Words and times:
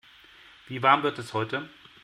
Wie 0.65 0.81
warm 0.81 1.03
wird 1.03 1.19
es 1.19 1.35
heute? 1.35 1.69